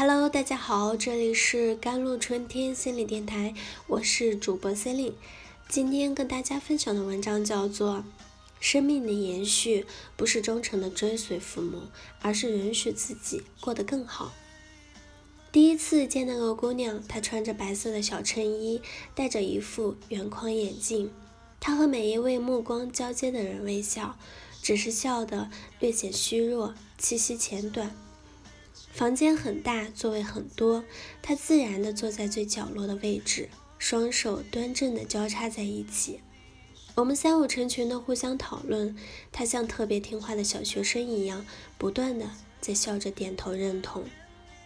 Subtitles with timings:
[0.00, 3.52] Hello，大家好，这里是甘露春天心理电台，
[3.88, 5.14] 我是主播 c e l i n e
[5.68, 7.96] 今天跟大家分享的文章叫做
[8.60, 11.82] 《生命的延续不是忠诚的追随父母，
[12.22, 14.26] 而是允许自己过得更好》。
[15.50, 18.80] 第一次见那个姑娘，她穿着白色的小衬衣，
[19.16, 21.10] 戴着一副圆框眼镜。
[21.58, 24.16] 她和每一位目光交接的人微笑，
[24.62, 27.92] 只是笑得略显虚弱，气息浅短。
[28.98, 30.82] 房间很大，座位很多，
[31.22, 33.48] 他自然地坐在最角落的位置，
[33.78, 36.18] 双手端正地交叉在一起。
[36.96, 38.96] 我们三五成群地互相讨论，
[39.30, 41.46] 他像特别听话的小学生一样，
[41.78, 42.28] 不断地
[42.60, 44.02] 在笑着点头认同，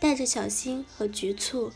[0.00, 1.70] 带着小心和局促。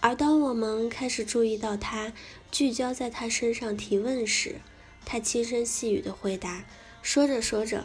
[0.00, 2.14] 而当我们开始注意到他，
[2.50, 4.62] 聚焦在他身上提问时，
[5.04, 6.64] 他轻声细语的回答，
[7.02, 7.84] 说着说着，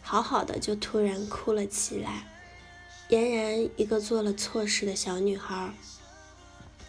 [0.00, 2.28] 好好的就突然哭了起来。
[3.08, 5.72] 俨然一个做了错事的小女孩。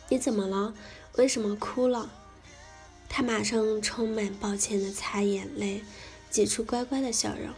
[0.10, 0.74] 你怎么了？
[1.16, 2.10] 为什么哭了？
[3.08, 5.84] 她马上充满抱歉的擦眼泪，
[6.30, 7.54] 挤出乖乖的笑容。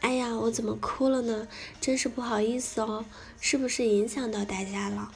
[0.00, 1.48] 哎呀，我怎么哭了呢？
[1.80, 3.04] 真是不好意思哦，
[3.40, 5.10] 是不是影响到大家了？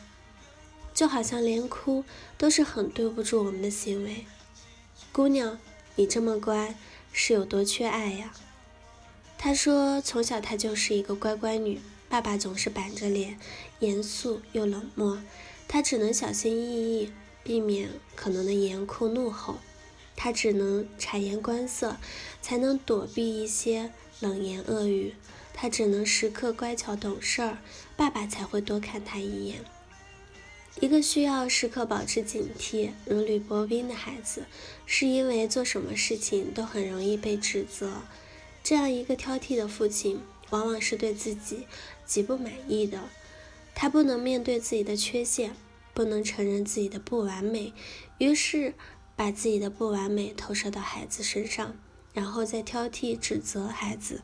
[0.92, 2.05] 就好像连哭
[2.36, 4.27] 都是很对不住我们的行为。
[5.12, 5.58] 姑娘，
[5.95, 6.75] 你这么乖，
[7.12, 8.33] 是有多缺爱呀？
[9.39, 11.80] 她说，从小她就是一个乖乖女。
[12.15, 13.37] 爸爸总是板着脸，
[13.81, 15.19] 严肃又冷漠，
[15.67, 17.12] 他只能小心翼翼，
[17.43, 19.57] 避免可能的严酷怒吼。
[20.15, 21.97] 他只能察言观色，
[22.41, 25.15] 才能躲避一些冷言恶语。
[25.53, 27.59] 他只能时刻乖巧懂事儿，
[27.97, 29.65] 爸爸才会多看他一眼。
[30.79, 34.45] 一个需要时刻保持警惕、如履薄冰的孩子，
[34.87, 38.03] 是因为做什么事情都很容易被指责。
[38.62, 40.20] 这样一个挑剔的父亲。
[40.50, 41.67] 往往是对自己
[42.05, 43.00] 极不满意的，
[43.75, 45.55] 他不能面对自己的缺陷，
[45.92, 47.73] 不能承认自己的不完美，
[48.19, 48.74] 于是
[49.17, 51.77] 把自己的不完美投射到孩子身上，
[52.13, 54.23] 然后再挑剔指责孩子，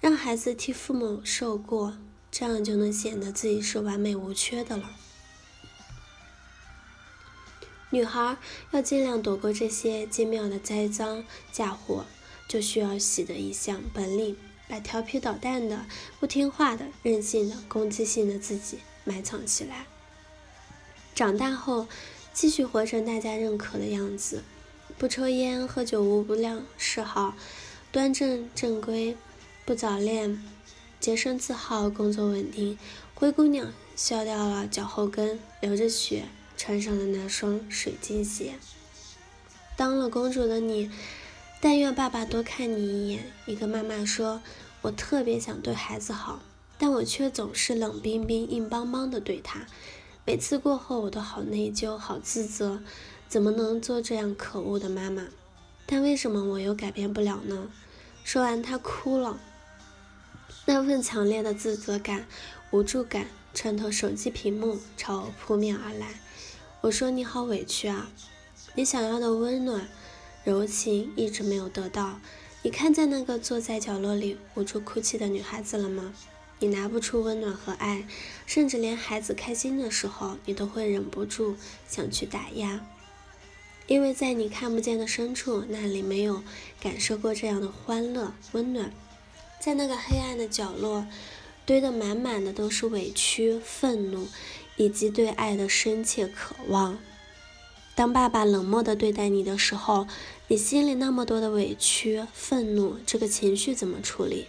[0.00, 1.98] 让孩子替父母受过，
[2.30, 4.90] 这样就能显得自己是完美无缺的了。
[7.92, 8.36] 女孩
[8.70, 12.06] 要尽量躲过这些精妙的栽赃嫁祸，
[12.46, 14.36] 就需要习得一项本领。
[14.70, 15.84] 把调皮捣蛋的、
[16.20, 19.86] 不听话的、任性的、攻击性的自己埋藏起来，
[21.12, 21.88] 长大后
[22.32, 24.44] 继续活成大家认可的样子，
[24.96, 27.34] 不抽烟、喝酒，无不良嗜好，
[27.90, 29.16] 端正正规，
[29.64, 30.40] 不早恋，
[31.00, 32.78] 洁身自好，工作稳定。
[33.16, 36.26] 灰姑娘削掉了脚后跟，流着血，
[36.56, 38.54] 穿上了那双水晶鞋。
[39.76, 40.88] 当了公主的你。
[41.62, 43.30] 但愿爸爸多看你一眼。
[43.44, 44.40] 一个妈妈说
[44.80, 46.40] ：“我特别想对孩子好，
[46.78, 49.66] 但我却总是冷冰冰、硬邦邦的对他。
[50.24, 52.80] 每次过后，我都好内疚、好自责，
[53.28, 55.26] 怎么能做这样可恶的妈妈？
[55.84, 57.68] 但为什么我又改变不了呢？”
[58.24, 59.38] 说完，她哭了。
[60.64, 62.26] 那份强烈的自责感、
[62.70, 66.20] 无助感穿透手机屏幕，朝我扑面而来。
[66.80, 68.08] 我说：“你好委屈啊，
[68.74, 69.86] 你想要的温暖。”
[70.44, 72.18] 柔情一直没有得到，
[72.62, 76.14] 你看见那个坐在角落里无助哭泣的女孩子了吗？
[76.58, 78.06] 你拿不出温暖和爱，
[78.46, 81.56] 甚至连孩子开心的时候，你都会忍不住
[81.88, 82.86] 想去打压，
[83.86, 86.42] 因为在你看不见的深处，那里没有
[86.80, 88.92] 感受过这样的欢乐温暖，
[89.58, 91.06] 在那个黑暗的角落，
[91.64, 94.28] 堆得满满的都是委屈、愤怒，
[94.76, 96.98] 以及对爱的深切渴望。
[98.00, 100.06] 当爸爸冷漠的对待你的时候，
[100.48, 104.46] 你心里那么多的委屈、愤怒，这个情绪怎么处理？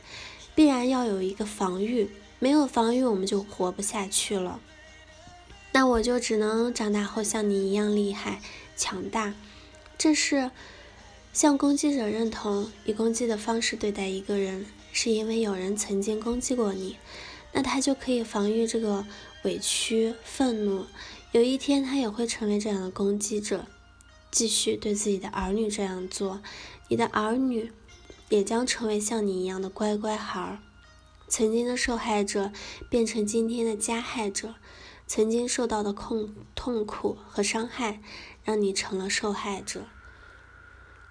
[0.56, 4.62] 必然要有一个防御，没有防御，我们就活不下去了。
[5.74, 8.42] 那我就只能长大后像你一样厉害、
[8.78, 9.34] 强大。
[9.98, 10.50] 这是
[11.34, 16.96] 向攻击者认同，以攻击的方式对待一个人，是因为有人曾经攻击过你，
[17.52, 19.06] 那他就可以防御这个
[19.44, 20.86] 委屈、愤怒。
[21.34, 23.66] 有一天，他也会成为这样的攻击者，
[24.30, 26.42] 继续对自己的儿女这样做。
[26.90, 27.72] 你的儿女
[28.28, 30.60] 也将成为像你一样的乖乖孩儿。
[31.30, 32.52] 曾经的受害者
[32.90, 34.56] 变成今天的加害者，
[35.08, 38.02] 曾经受到的痛痛苦和伤害，
[38.44, 39.86] 让你成了受害者。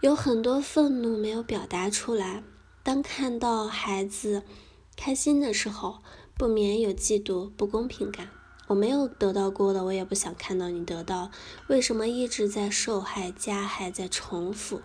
[0.03, 2.43] 有很多愤怒没有表达出来。
[2.83, 4.43] 当看到孩子
[4.97, 6.03] 开心的时候，
[6.37, 8.29] 不免有嫉妒、不公平感。
[8.71, 11.33] 我没有得到过的，我也不想看到你得到。
[11.67, 14.81] 为什么一直在受害、加害、在重复？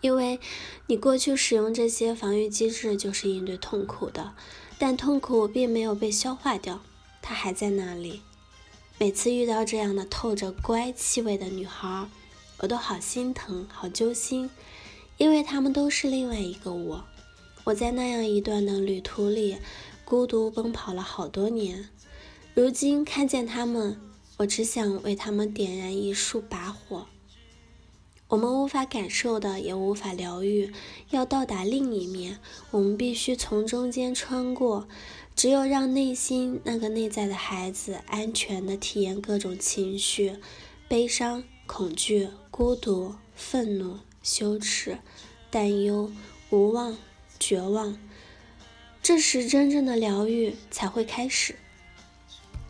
[0.00, 0.40] 因为
[0.86, 4.32] 你过去使用这些防御机制，就是应对痛苦的，
[4.78, 6.80] 但痛苦并没有被消化掉，
[7.20, 8.22] 它还在那里。
[8.96, 12.08] 每次遇到这样的透着乖气味的女孩，
[12.60, 14.48] 我都好心疼，好揪心，
[15.18, 17.04] 因为她们都是另外一个我。
[17.64, 19.58] 我在那样一段的旅途里，
[20.06, 21.90] 孤独奔跑了好多年。
[22.56, 24.00] 如今看见他们，
[24.38, 27.06] 我只想为他们点燃一束把火。
[28.28, 30.72] 我们无法感受的，也无法疗愈。
[31.10, 32.38] 要到达另一面，
[32.70, 34.88] 我们必须从中间穿过。
[35.34, 40.36] 只有让内心那个内在的孩子安全的体验各种情绪：
[40.88, 44.96] 悲伤、恐惧、孤独、愤怒、羞耻、
[45.50, 46.10] 担忧、
[46.48, 46.96] 无望、
[47.38, 47.98] 绝望，
[49.02, 51.56] 这时真正的疗愈才会开始。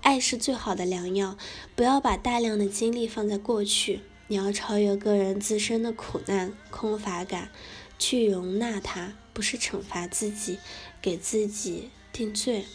[0.06, 1.37] 爱是最好的良药，
[1.75, 7.50] 不要把大量的精力放在过去，你要超越个人自身的苦难、空乏感，
[7.99, 10.61] 去容纳它，不是惩罚自己，
[11.03, 11.91] 给自己。
[12.12, 12.67] 定罪。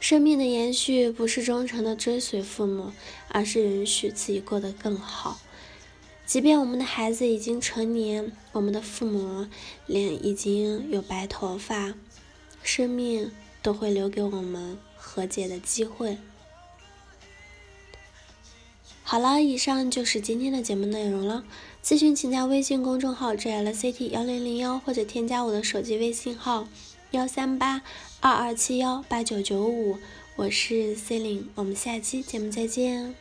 [0.00, 2.90] 生命的延续不是忠诚的追随父母，
[3.28, 5.38] 而是允许自己过得更好。
[6.26, 9.46] 即便我们的孩子已经成年，我们的父母
[9.86, 11.94] 脸已经有白头发，
[12.64, 13.30] 生命
[13.62, 16.16] 都会留给我们和解的机会。
[19.02, 21.44] 好了，以上就是今天的节目内容了。
[21.84, 26.66] 咨询请加微信公众号 jlct 幺零零幺，或者添加我的手机微信号。
[27.10, 27.82] 幺三八
[28.20, 29.98] 二二七幺八九九五，
[30.36, 33.14] 我是 C 琳，我们下期节目再见。